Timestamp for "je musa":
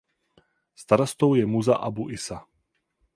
1.35-1.75